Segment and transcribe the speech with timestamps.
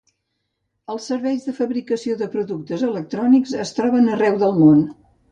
[0.93, 4.81] Els serveis de fabricació de productes electrònics es troben arreu del món.